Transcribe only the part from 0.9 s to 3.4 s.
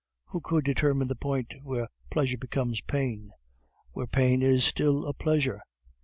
the point where pleasure becomes pain,